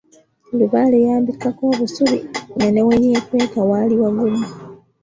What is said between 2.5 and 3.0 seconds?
nga ne we